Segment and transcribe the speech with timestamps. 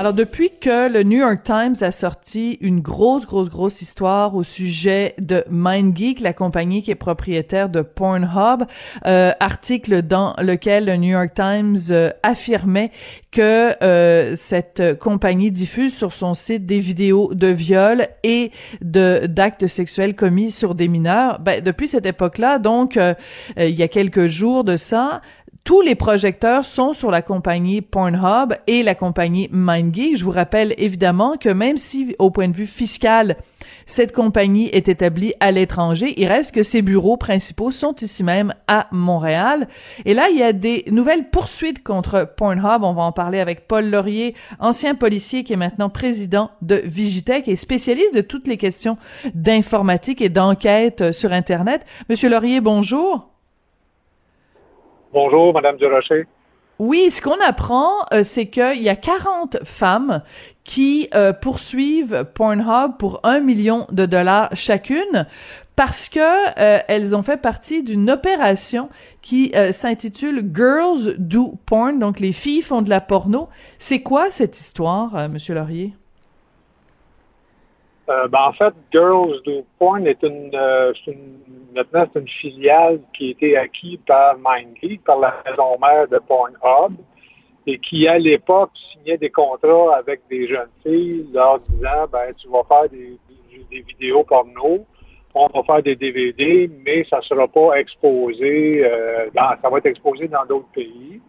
[0.00, 4.42] Alors, depuis que le New York Times a sorti une grosse, grosse, grosse histoire au
[4.42, 8.64] sujet de MindGeek, la compagnie qui est propriétaire de Pornhub,
[9.06, 12.92] euh, article dans lequel le New York Times euh, affirmait
[13.30, 18.50] que euh, cette compagnie diffuse sur son site des vidéos de viol et
[18.82, 21.38] de d'actes sexuels commis sur des mineurs.
[21.40, 23.14] Ben, depuis cette époque-là, donc, euh,
[23.56, 25.20] il y a quelques jours de ça,
[25.64, 30.16] tous les projecteurs sont sur la compagnie Pornhub et la compagnie MindGeek.
[30.16, 33.36] Je vous rappelle évidemment que même si, au point de vue fiscal,
[33.86, 38.54] cette compagnie est établie à l'étranger, il reste que ses bureaux principaux sont ici même
[38.68, 39.68] à Montréal.
[40.04, 42.82] Et là, il y a des nouvelles poursuites contre Pornhub.
[42.82, 47.48] On va en parler avec Paul Laurier, ancien policier qui est maintenant président de Vigitech
[47.48, 48.96] et spécialiste de toutes les questions
[49.34, 51.84] d'informatique et d'enquête sur Internet.
[52.08, 53.30] Monsieur Laurier, bonjour.
[55.12, 56.26] Bonjour, Madame Durocher.
[56.78, 60.22] Oui, ce qu'on apprend, euh, c'est qu'il y a 40 femmes
[60.64, 65.26] qui euh, poursuivent Pornhub pour un million de dollars chacune
[65.76, 68.88] parce que euh, elles ont fait partie d'une opération
[69.20, 73.48] qui s'intitule Girls Do Porn, donc les filles font de la porno.
[73.78, 75.92] C'est quoi cette histoire, Monsieur Laurier?
[78.10, 81.38] Euh, ben, en fait, Girls Do Porn est une, euh, une
[81.74, 86.18] maintenant c'est une filiale qui a été acquise par MindGeek, par la maison mère de
[86.18, 86.96] Pornhub,
[87.68, 92.48] et qui à l'époque signait des contrats avec des jeunes filles, leur disant ben tu
[92.48, 93.16] vas faire des,
[93.70, 94.84] vidéos porno,
[95.34, 99.86] on va faire des DVD, mais ça sera pas exposé, euh, dans, ça va être
[99.86, 101.20] exposé dans d'autres pays.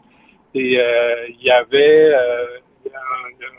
[0.56, 0.80] Et
[1.30, 2.14] il y avait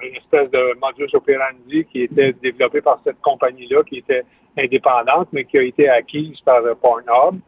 [0.03, 4.25] une espèce de modus operandi qui était développé par cette compagnie-là, qui était
[4.59, 7.41] indépendante, mais qui a été acquise par Pornhub.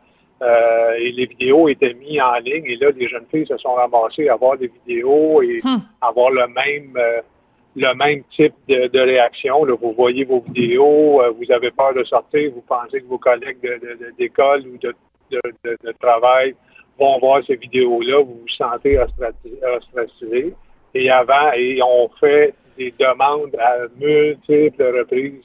[0.42, 2.64] Euh, et les vidéos étaient mises en ligne.
[2.66, 5.78] Et là, les jeunes filles se sont ramassées à voir des vidéos et hmm.
[6.00, 7.20] avoir le même euh,
[7.76, 9.64] le même type de, réaction.
[9.64, 13.18] Là, vous voyez vos vidéos, euh, vous avez peur de sortir, vous pensez que vos
[13.18, 13.58] collègues
[14.16, 14.94] d'école ou de,
[15.30, 16.54] de, travail
[16.98, 20.54] vont voir ces vidéos-là, vous vous sentez ostracisé
[20.94, 25.42] et avant, et on fait des demandes à multiples reprises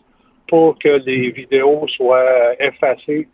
[0.47, 3.27] pour que les vidéos soient effacées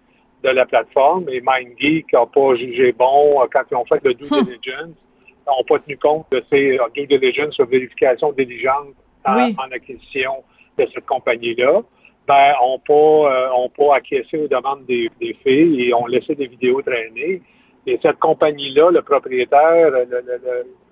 [0.43, 1.25] de la plateforme.
[1.29, 4.43] Et MindGeek n'a pas jugé bon quand ils ont fait le due hmm.
[4.43, 4.95] diligence.
[5.27, 8.95] Ils n'ont pas tenu compte de ces due diligence sur vérification diligente
[9.25, 10.43] en, acquisition
[10.77, 11.81] de cette compagnie-là.
[12.27, 15.11] Ben, on pas, euh, on pas acquiescé aux demandes des,
[15.43, 17.41] filles et ont laissé des vidéos traîner.
[17.85, 20.05] Et cette compagnie-là, le propriétaire, le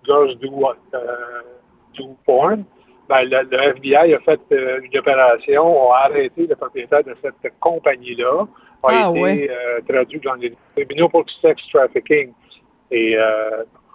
[0.05, 2.65] Girls Do, euh, Porn,
[3.09, 8.47] ben, le, FBI a fait euh, une opération, a arrêté le propriétaire de cette compagnie-là,
[8.83, 12.33] a ah, été euh, traduit dans les tribunaux pour sex trafficking.
[12.91, 13.17] Et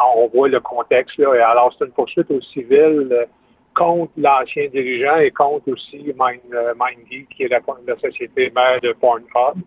[0.00, 1.34] on voit le contexte là.
[1.34, 3.28] Et alors, c'est une poursuite au civil
[3.74, 6.40] contre l'ancien dirigeant et contre aussi Mind,
[6.76, 7.60] MindGeek, qui est la,
[8.00, 9.62] société mère de Pornhub,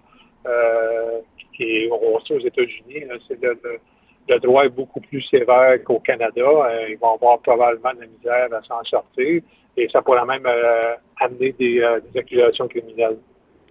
[1.56, 3.06] qui est aussi aux États-Unis.
[3.28, 3.80] C'est le, le
[4.40, 6.42] droit est beaucoup plus sévère qu'au Canada.
[6.42, 9.42] Euh, ils vont avoir probablement de la misère à s'en sortir
[9.78, 13.18] et ça pourrait même euh, amener euh, des, accusations criminelles.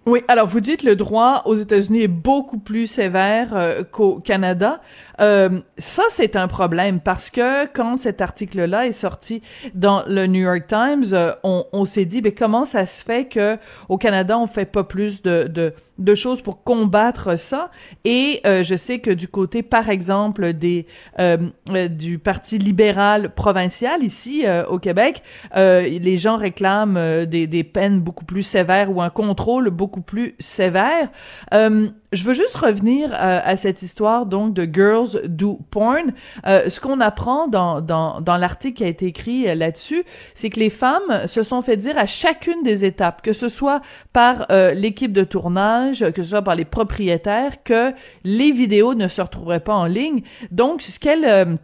[0.07, 4.81] Oui, alors vous dites le droit aux États-Unis est beaucoup plus sévère qu'au Canada.
[5.21, 9.41] Euh, ça, c'est un problème parce que quand cet article-là est sorti
[9.75, 13.57] dans le New York Times, euh, on, s'est dit, mais comment ça se fait que
[13.89, 17.69] au Canada, on fait pas plus de choses pour combattre ça?
[18.03, 20.87] Et euh, je sais que du côté, par exemple, des
[21.91, 25.21] du Parti libéral provincial ici au Québec,
[25.55, 31.09] les gens réclament des, des peines beaucoup plus sévères ou un contrôle beaucoup plus sévère.
[32.13, 36.11] Je veux juste revenir euh, à cette histoire donc de Girls Do Porn.
[36.45, 40.03] Euh, ce qu'on apprend dans, dans, dans l'article qui a été écrit euh, là-dessus,
[40.33, 43.79] c'est que les femmes se sont fait dire à chacune des étapes, que ce soit
[44.11, 47.93] par l'équipe de tournage, que ce soit par les propriétaires, que
[48.25, 50.21] les vidéos ne se retrouveraient pas en ligne.
[50.51, 51.57] Donc, ce qu'elles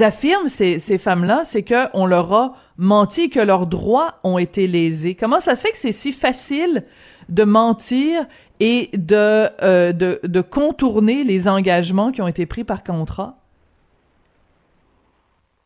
[0.00, 5.14] affirment, ces, ces femmes-là, c'est qu'on leur a menti, que leurs droits ont été lésés.
[5.14, 6.82] Comment ça se fait que c'est si facile
[7.28, 8.26] de mentir
[8.60, 13.36] et de, euh, de, de, contourner les engagements qui ont été pris par contrat?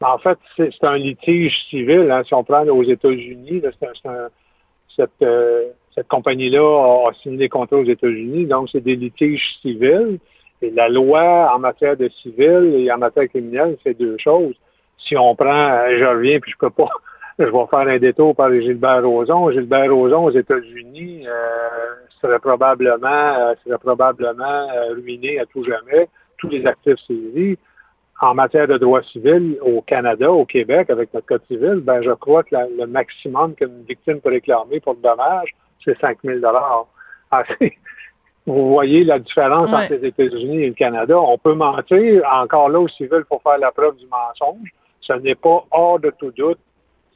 [0.00, 2.10] En fait, c'est un litige civil.
[2.10, 2.22] Hein.
[2.26, 3.62] Si on prend aux États-Unis,
[4.94, 10.18] cette, euh, cette compagnie-là a, signé des contrats aux États-Unis, donc c'est des litiges civils.
[10.62, 14.54] Et la loi en matière de civil et en matière criminelle, c'est deux choses.
[14.98, 16.88] Si on prend, je reviens, puis je peux pas
[17.38, 19.50] je vais faire un détour par Gilbert Rozon.
[19.50, 21.32] Gilbert Rozon aux États-Unis euh,
[22.20, 26.08] serait probablement, euh, serait probablement euh, ruiné à tout jamais.
[26.38, 27.58] Tous les actifs saisis.
[28.22, 32.12] En matière de droit civil, au Canada, au Québec, avec notre code civil, ben, je
[32.12, 35.54] crois que le maximum qu'une victime peut réclamer pour le dommage,
[35.84, 36.40] c'est 5 000
[37.30, 37.42] ah,
[38.46, 41.20] Vous voyez la différence entre les États-Unis et le Canada.
[41.20, 42.22] On peut mentir.
[42.32, 44.70] Encore là, au civil, pour faire la preuve du mensonge.
[45.00, 46.58] Ce n'est pas hors de tout doute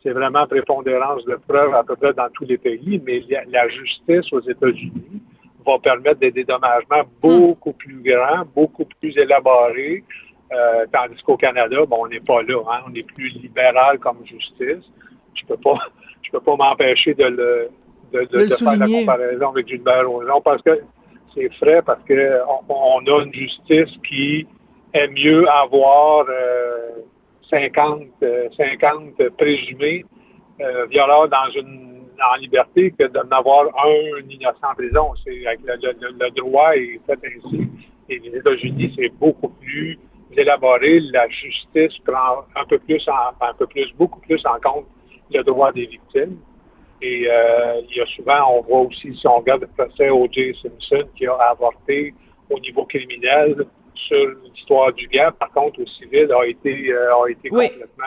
[0.03, 4.33] c'est vraiment prépondérance de preuves à peu près dans tous les pays, mais la justice
[4.33, 5.23] aux États-Unis
[5.67, 10.05] va permettre des dédommagements beaucoup plus grands, beaucoup plus élaborés,
[10.53, 14.25] euh, tandis qu'au Canada, bon, on n'est pas là, hein, on est plus libéral comme
[14.25, 14.91] justice.
[15.35, 15.79] Je peux pas,
[16.23, 17.71] je peux pas m'empêcher de le,
[18.13, 20.81] de, faire la comparaison avec Gilbert Rozon parce que
[21.35, 24.47] c'est frais, parce que on, a une justice qui
[24.93, 26.91] est mieux avoir euh,
[27.51, 28.03] 50,
[28.57, 30.05] 50 euh, présumés
[30.61, 31.91] euh, violeurs dans une
[32.23, 35.13] en liberté que d'en avoir un innocent en prison.
[35.25, 37.69] C'est le, droit est fait ainsi.
[38.09, 39.99] Et les États-Unis, c'est beaucoup plus
[40.37, 41.01] élaboré.
[41.13, 44.87] La justice prend un peu plus, un peu plus, beaucoup plus en compte
[45.33, 46.39] le droit des victimes.
[47.03, 50.55] Et euh, il y a souvent, on voit aussi, si on regarde le procès O.J.
[50.61, 52.15] Simpson qui a avorté
[52.51, 53.65] au niveau criminel,
[54.07, 58.05] sur l'histoire du gap, par contre, au civil, a été, euh, a été complètement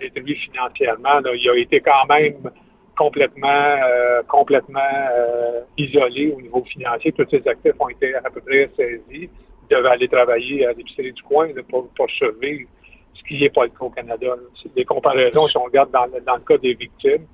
[0.00, 1.20] détruit financièrement.
[1.34, 2.50] il a été quand même
[2.96, 7.12] complètement, euh, complètement euh, isolé au niveau financier.
[7.12, 9.28] Tous ses actifs ont été à peu près saisis.
[9.70, 12.68] Il devait aller travailler à l'épicerie du coin pour, pour survivre,
[13.14, 14.34] ce qui n'est pas le cas au Canada.
[14.62, 17.26] C'est des comparaisons, si on regarde dans, dans le cas des victimes,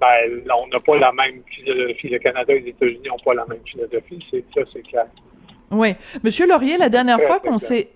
[0.00, 2.08] ben, on n'a pas la même philosophie.
[2.08, 4.24] Le Canada et les États-Unis n'ont pas la même philosophie.
[4.30, 5.06] C'est, ça, c'est clair.
[5.70, 5.94] Oui.
[6.22, 7.90] Monsieur Laurier, la dernière fois qu'on s'est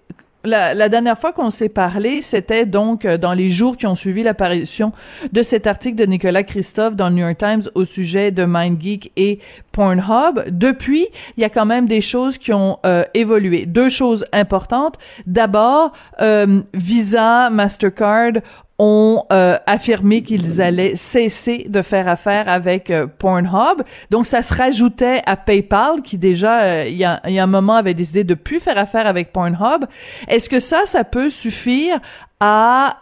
[0.44, 4.22] la, dernière fois qu'on s'est parlé, c'était donc euh, dans les jours qui ont suivi
[4.22, 4.92] l'apparition
[5.32, 9.12] de cet article de Nicolas Christophe dans le New York Times au sujet de MindGeek
[9.16, 9.38] et
[9.72, 10.44] Pornhub.
[10.48, 13.66] Depuis, il y a quand même des choses qui ont euh, évolué.
[13.66, 14.96] Deux choses importantes.
[15.26, 18.40] D'abord, euh, Visa, Mastercard
[18.82, 23.82] ont euh, affirmé qu'ils allaient cesser de faire affaire avec euh, Pornhub.
[24.10, 27.92] Donc, ça se rajoutait à PayPal, qui déjà, euh, il, y a, un moment, avait
[27.92, 29.84] décidé de plus faire affaire avec Pornhub.
[30.28, 32.00] Est-ce que ça, ça peut suffire
[32.40, 32.96] à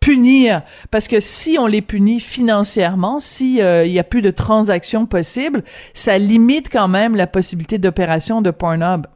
[0.00, 0.62] punir?
[0.90, 5.62] Parce que si on les punit financièrement, si il y a plus de transactions possibles,
[5.94, 9.06] ça limite quand même la possibilité d'opération de Pornhub.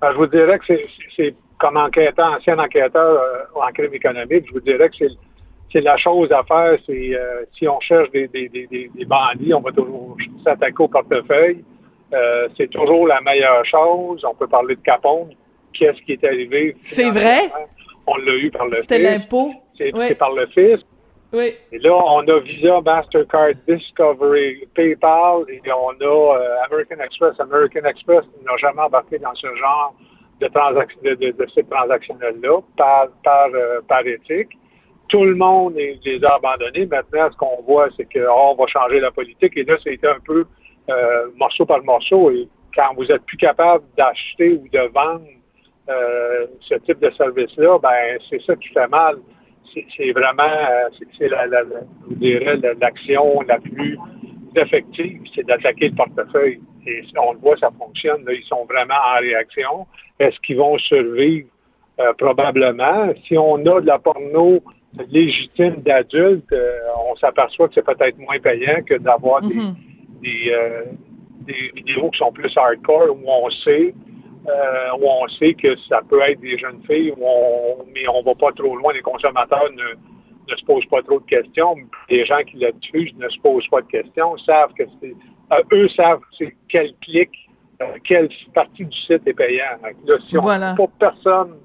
[0.00, 0.74] Ben, je vous dirais que
[1.16, 5.06] c'est comme enquêteur, ancien enquêteur euh, en crime économique, je vous dirais que
[5.70, 8.28] c'est la chose à faire, c'est euh, si on cherche des,
[9.06, 11.64] bandits, on va toujours s'attaquer au portefeuille.
[12.12, 14.22] Euh, c'est toujours la meilleure chose.
[14.28, 15.30] On peut parler de Capone.
[15.72, 16.76] Qu'est-ce qui est arrivé?
[16.82, 17.50] C'est vrai?
[18.06, 18.82] On l'a eu par le fisc.
[18.82, 19.52] C'était l'impôt.
[19.78, 20.84] C'est par le fisc.
[21.32, 21.54] Oui.
[21.70, 27.40] Et là, on a Visa, Mastercard, Discovery, PayPal et on a American Express.
[27.40, 29.94] American Express n'a jamais embarqué dans ce genre
[30.48, 34.58] de, ces transactionnels-là par, par, euh, par éthique.
[35.08, 36.86] Tout le monde les a abandonnés.
[36.86, 39.52] Maintenant, ce qu'on voit, c'est qu'on oh, va changer la politique.
[39.56, 40.44] Et là, c'était un peu
[40.90, 42.30] euh, morceau par morceau.
[42.30, 45.26] Et quand vous êtes plus capable d'acheter ou de vendre
[45.90, 49.16] euh, ce type de service-là, ben c'est ça qui fait mal.
[49.74, 50.42] C'est vraiment,
[51.16, 51.62] c'est la, la,
[52.10, 53.96] je dirais, l'action la plus
[54.56, 56.60] effective, c'est d'attaquer le portefeuille.
[56.86, 58.24] Et on le voit, ça fonctionne.
[58.28, 59.86] ils sont vraiment en réaction.
[60.18, 61.48] Est-ce qu'ils vont survivre?
[62.00, 63.12] Euh, probablement.
[63.26, 64.62] Si on a de la porno
[65.10, 70.52] légitime d'adultes, euh, on s'aperçoit que c'est peut-être moins payant que d'avoir des, mm-hmm.
[70.52, 70.84] euh,
[71.42, 73.94] des, vidéos qui sont plus hardcore où on sait
[74.98, 77.14] où on sait que ça peut être des jeunes filles,
[77.94, 78.92] mais on va pas trop loin.
[78.92, 79.94] Les consommateurs ne,
[80.48, 81.76] ne se posent pas trop de questions.
[82.08, 85.14] Les gens qui la diffusent ne se posent pas de questions, savent que c'est
[85.52, 86.20] euh, eux savent
[86.68, 87.30] quel clic,
[87.80, 89.64] euh, quelle partie du site est payant.
[90.06, 91.56] Là, si on n'a pas personne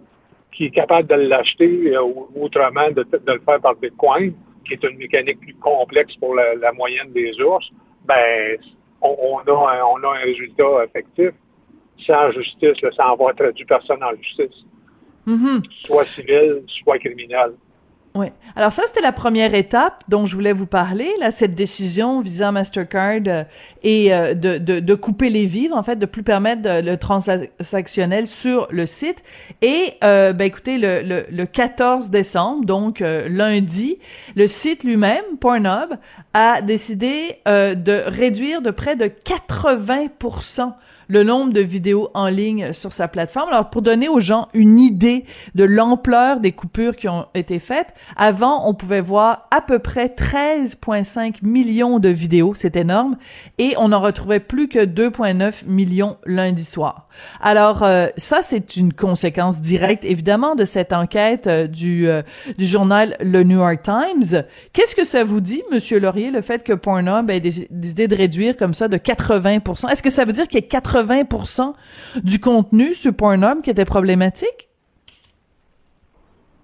[0.52, 4.34] qui est capable de l'acheter euh, ou autrement de, le faire par Bitcoin,
[4.66, 7.70] qui est une mécanique plus complexe pour la, moyenne des ours,
[8.06, 8.58] ben
[9.02, 11.32] on, a un, on a un résultat effectif
[12.06, 14.66] sans justice, sans avoir traduit personne en justice.
[15.28, 15.86] Mm-hmm.
[15.86, 17.54] Soit civil, soit criminel.
[18.18, 18.28] Oui.
[18.56, 22.52] Alors ça, c'était la première étape dont je voulais vous parler, là, cette décision Visa
[22.52, 23.44] Mastercard euh,
[23.84, 28.26] et euh, de, de, de, couper les vivres, en fait, de plus permettre le transactionnel
[28.26, 29.24] sur le site.
[29.62, 34.00] Et euh, ben écoutez, le, le, le 14 décembre, donc euh, lundi,
[34.36, 35.94] le site lui-même, Pornhub,
[36.34, 40.08] a décidé de réduire de près de 80
[41.08, 43.50] le nombre de vidéos en ligne sur sa plateforme.
[43.50, 47.94] Alors, pour donner aux gens une idée de l'ampleur des coupures qui ont été faites,
[48.16, 53.18] avant, on pouvait voir à peu près 13,5 millions de vidéos, c'est énorme,
[53.58, 57.08] et on en retrouvait plus que 2,9 millions lundi soir.
[57.42, 62.22] Alors, euh, ça, c'est une conséquence directe, évidemment, de cette enquête euh, du, euh,
[62.58, 64.44] du journal Le New York Times.
[64.74, 68.56] Qu'est-ce que ça vous dit, Monsieur Laurier, le fait que Pornhub ait décidé de réduire
[68.58, 70.97] comme ça de 80% Est-ce que ça veut dire qu'il y a 80
[72.24, 74.68] du contenu sur Pornhub qui était problématique?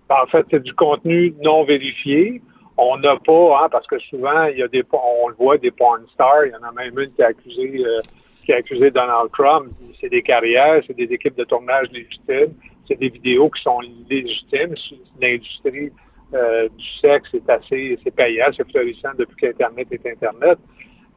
[0.09, 2.41] Ben, en fait, c'est du contenu non vérifié.
[2.77, 6.45] On n'a pas, hein, parce que souvent, on le voit, des porn stars.
[6.47, 9.71] Il y en a même une qui a accusé, euh, Donald Trump.
[10.01, 12.53] C'est des carrières, c'est des équipes de tournage légitimes,
[12.87, 14.75] c'est des vidéos qui sont légitimes.
[15.21, 15.91] L'industrie
[16.33, 20.57] euh, du sexe est assez, c'est payant, c'est florissant depuis qu'Internet est Internet.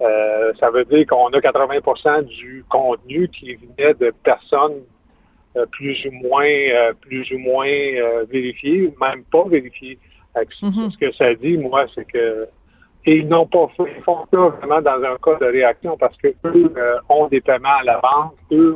[0.00, 4.82] Euh, ça veut dire qu'on a 80% du contenu qui venait de personnes
[5.56, 7.66] euh, plus ou moins euh, plus ou moins
[8.30, 9.98] vérifiées, même pas vérifiées.
[10.34, 10.90] Mm-hmm.
[10.90, 12.46] Ce que ça dit, moi, c'est que
[13.08, 16.16] et ils n'ont pas fait, ils font ça vraiment dans un cas de réaction parce
[16.16, 16.74] que eux
[17.08, 18.74] ont des paiements à la banque, eux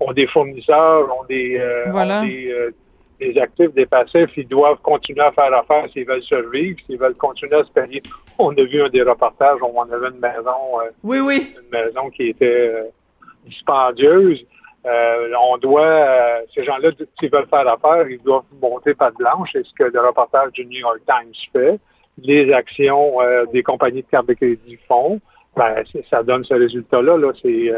[0.00, 1.58] ont, des fournisseurs, ont des,
[1.90, 2.70] ont des
[3.18, 7.14] des actifs, des passifs, ils doivent continuer à faire affaire s'ils veulent survivre, s'ils veulent
[7.14, 8.02] continuer à se payer.
[8.38, 11.54] On a vu un des reportages, on avait une maison, euh, oui, oui.
[11.60, 12.84] une maison qui était euh,
[13.44, 14.46] dispendieuse.
[14.86, 19.50] Euh, on doit, ces gens-là, s'ils veulent faire affaire, ils doivent monter pas de blanche.
[19.52, 21.80] C'est ce que le reportage du New York Times fait.
[22.18, 23.16] Les actions
[23.52, 25.20] des compagnies de carte de crédit font.
[25.56, 27.16] Ben, ça donne ce résultat-là.
[27.16, 27.72] Là, c'est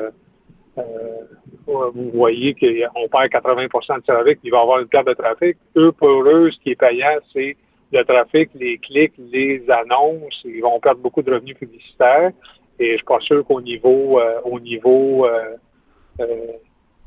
[1.69, 5.15] euh, vous voyez qu'on perd 80% de trafic, il va y avoir une perte de
[5.15, 5.57] trafic.
[5.77, 7.57] Eux, pour eux, ce qui est payant, c'est
[7.93, 10.41] le trafic, les clics, les annonces.
[10.45, 12.31] Ils vont perdre beaucoup de revenus publicitaires.
[12.79, 15.57] Et je suis pas sûr qu'au niveau, euh, au niveau euh,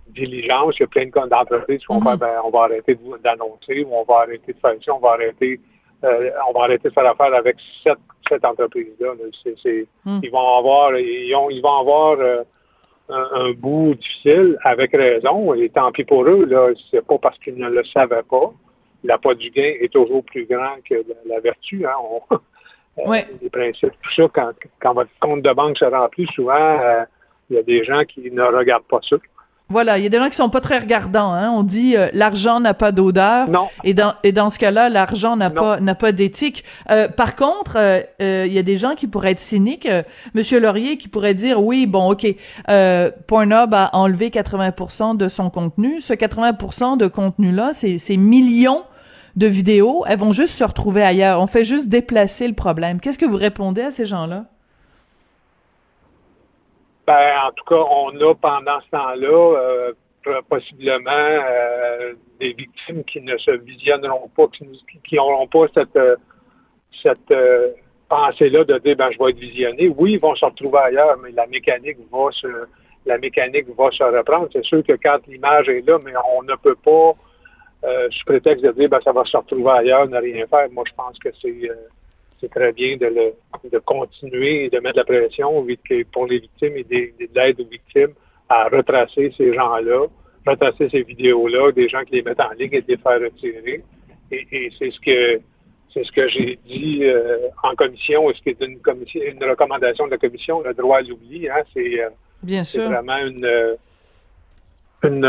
[0.10, 2.20] diligence, il y a plein d'entreprises qui vont faire, mm-hmm.
[2.20, 5.60] ben, on va arrêter d'annoncer, ou on va arrêter de faire ça, on va arrêter,
[6.04, 7.98] on va arrêter de faire affaire avec cette,
[8.30, 9.14] cette entreprise-là.
[9.16, 10.20] Mm.
[10.22, 12.18] Ils vont avoir, ils, ont, ils vont avoir
[13.10, 17.58] un, bout difficile, avec raison, et tant pis pour eux, là, c'est pas parce qu'ils
[17.58, 18.54] ne le savaient pas.
[19.04, 20.96] L'appât du gain est toujours plus grand que
[21.26, 21.92] la, vertu, hein.
[23.00, 27.04] euh, Les principes, tout ça, quand, quand votre compte de banque se remplit, souvent, euh,
[27.50, 29.18] il y a des gens qui ne regardent pas ça.
[29.70, 31.34] Voilà, il y a des gens qui sont pas très regardants.
[31.34, 31.50] Hein?
[31.50, 33.50] On dit euh, l'argent n'a pas d'odeur.
[33.50, 33.70] Non.
[33.84, 36.64] Et dans et dans ce cas-là, l'argent n'a pas n'a pas d'éthique.
[36.92, 39.88] Euh, par contre, euh, il y a des gens qui pourraient être cyniques.
[40.36, 42.28] Monsieur Laurier qui pourrait dire oui, bon, ok,
[43.28, 46.02] Pornhub a enlevé 80% de son contenu.
[46.02, 48.84] Ce 80% de contenu-là, c'est ces millions
[49.36, 51.42] de vidéos, elles vont juste se retrouver ailleurs.
[51.42, 53.00] On fait juste déplacer le problème.
[53.00, 54.46] Qu'est-ce que vous répondez à ces gens-là?
[57.08, 59.94] Ben, en tout cas, on a pendant ce temps-là euh,
[60.50, 66.16] possiblement euh, des victimes qui ne se visionneront pas, qui n'auront pas cette, euh,
[67.02, 67.34] cette
[68.08, 69.90] pensée-là de dire ben je vais être visionné.
[69.90, 72.48] Oui, ils vont se retrouver ailleurs, mais la mécanique va se
[73.06, 74.48] la mécanique va se reprendre.
[74.54, 77.14] C'est sûr que quand l'image est là, mais on ne peut pas,
[78.12, 80.70] sous prétexte de dire ben ça va se retrouver ailleurs, ne rien faire.
[80.72, 81.70] Moi, je pense que c'est
[82.44, 85.66] c'est très bien de, le, de continuer et de mettre la pression
[86.12, 88.14] pour les victimes et de l'aide aux victimes
[88.50, 90.08] à retracer ces gens-là,
[90.46, 93.82] retracer ces vidéos-là, des gens qui les mettent en ligne et de les faire retirer.
[94.32, 95.42] Et, c'est ce que
[95.94, 100.08] c'est ce que j'ai dit euh, en commission, ce qui est une, commission, une recommandation
[100.08, 102.10] de la commission, le droit à l'oubli, hein, c'est euh,
[102.88, 103.78] vraiment une,
[105.04, 105.26] une,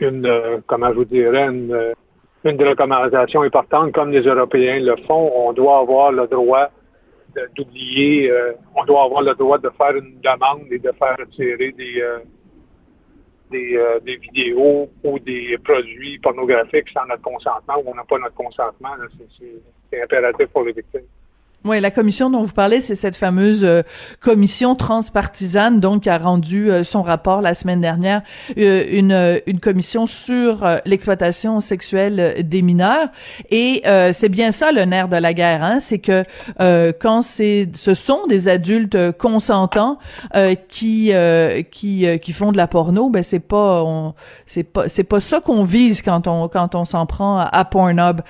[0.00, 1.94] une, comment je vous dirais, une,
[2.44, 6.70] des recommandations importantes, comme les Européens le font, on doit avoir le droit
[7.56, 11.72] d'oublier, euh, on doit avoir le droit de faire une demande et de faire retirer
[11.72, 12.18] des, euh,
[13.54, 18.34] euh, des, vidéos ou des produits pornographiques sans notre consentement ou on n'a pas notre
[18.34, 18.90] consentement.
[19.90, 21.06] C'est impératif pour les victimes.
[21.68, 23.82] Oui, la commission dont vous parlez, c'est cette fameuse euh,
[24.20, 28.22] commission transpartisane, donc qui a rendu euh, son rapport la semaine dernière,
[28.56, 33.08] euh, une, une commission sur l'exploitation sexuelle des mineurs.
[33.50, 33.82] Et
[34.12, 36.24] c'est bien ça le nerf de la guerre, hein, c'est que
[37.00, 39.98] quand c'est, ce sont des adultes consentants
[40.68, 41.12] qui
[41.70, 44.14] qui qui font de la porno, ben c'est pas
[44.46, 47.64] c'est pas c'est pas ça qu'on vise quand on quand on s'en prend à, à
[47.64, 48.20] Pornhub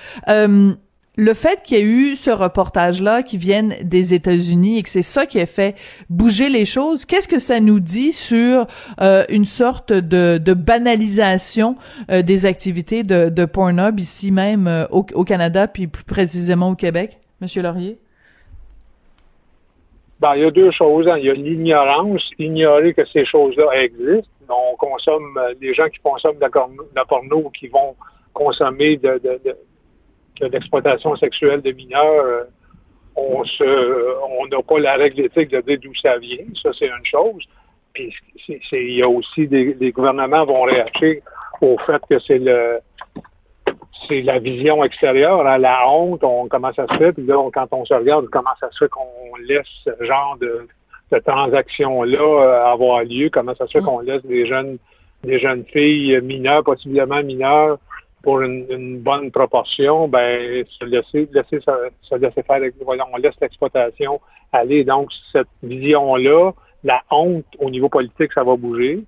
[1.19, 5.01] le fait qu'il y ait eu ce reportage-là qui vienne des États-Unis et que c'est
[5.01, 5.75] ça qui a fait
[6.09, 8.65] bouger les choses, qu'est-ce que ça nous dit sur
[9.01, 11.75] euh, une sorte de, banalisation
[12.09, 16.75] euh, des activités de, de Pornhub ici même euh, au, Canada, puis plus précisément au
[16.75, 17.97] Québec, Monsieur Laurier?
[20.21, 21.07] Ben, il y a deux choses.
[21.07, 21.17] Hein.
[21.17, 24.29] Il y a l'ignorance, ignorer que ces choses-là existent.
[24.49, 26.47] On consomme, euh, les gens qui consomment de
[26.95, 27.95] la, porno ou qui vont
[28.33, 29.19] consommer de,
[30.47, 32.43] l'exploitation sexuelle de mineurs, euh,
[33.15, 36.45] on se, on n'a pas la règle éthique de dire d'où ça vient.
[36.61, 37.43] Ça, c'est une chose.
[37.93, 38.13] Puis,
[38.71, 41.21] il y a aussi des, les gouvernements vont réagir
[41.61, 42.79] au fait que c'est le,
[44.07, 47.67] c'est la vision extérieure, hein, la honte, on, comment ça se fait, puis là, quand
[47.71, 50.67] on se regarde, comment ça se fait qu'on laisse ce genre de,
[51.11, 53.85] de transaction-là euh, avoir lieu, comment ça se fait mm.
[53.85, 54.77] qu'on laisse des jeunes
[55.23, 57.77] des jeunes filles mineures, possiblement mineures,
[58.21, 62.61] pour une, bonne proportion, ben se laisser, laisser se, laisser faire,
[63.13, 64.19] on laisse l'exploitation
[64.51, 64.83] aller.
[64.83, 66.51] Donc, cette vision-là,
[66.83, 69.03] la honte au niveau politique, ça va bouger.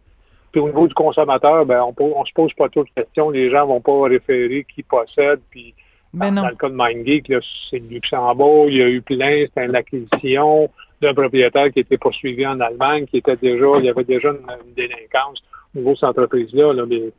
[0.52, 3.30] Puis au niveau du consommateur, ben on, on se pose pas trop de questions.
[3.30, 5.40] Les gens vont pas référer qui possède.
[5.50, 5.74] Puis
[6.14, 7.32] ben dans, le cas de MindGeek,
[7.70, 10.70] c'est Luxembourg, il y a eu plein, c'était une acquisition
[11.02, 14.74] d'un propriétaire qui était poursuivi en Allemagne, qui était déjà, il y avait déjà une,
[14.76, 15.42] délinquance
[15.74, 16.74] au niveau de cette entreprise-là.
[16.74, 17.12] Là, mais,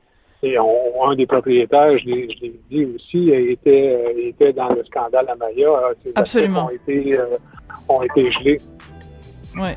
[0.42, 5.36] et un des propriétaires, je l'ai dit aussi, était, euh, était dans le scandale à
[5.36, 5.68] Maya.
[6.16, 6.66] Absolument.
[6.66, 7.26] Ont été, euh,
[7.88, 8.58] ont été gelés.
[9.56, 9.76] Ouais.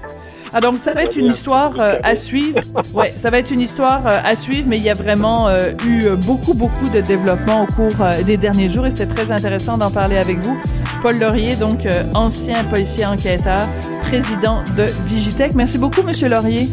[0.53, 2.59] Ah donc ça va être une histoire euh, à suivre.
[2.93, 5.71] Ouais, ça va être une histoire euh, à suivre, mais il y a vraiment euh,
[5.85, 9.91] eu beaucoup beaucoup de développement au cours des derniers jours et c'était très intéressant d'en
[9.91, 10.57] parler avec vous.
[11.01, 11.79] Paul Laurier, donc
[12.15, 13.61] ancien policier enquêteur,
[14.01, 15.55] président de Vigitech.
[15.55, 16.67] Merci beaucoup, Monsieur Laurier.